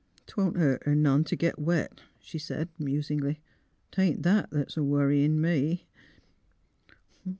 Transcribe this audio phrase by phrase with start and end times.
[0.25, 3.39] "'Twon't hurt her none t' git wet," she said, musingly.''
[3.91, 5.85] 'Tain't that 'at's worritin' me."